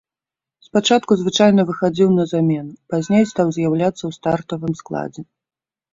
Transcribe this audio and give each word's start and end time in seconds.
Спачатку 0.67 1.17
звычайна 1.19 1.65
выхадзіў 1.69 2.09
на 2.19 2.25
замену, 2.33 2.73
пазней 2.95 3.23
стаў 3.33 3.47
з'яўляцца 3.59 4.01
ў 4.09 4.19
стартавым 4.19 4.73
складзе. 4.81 5.21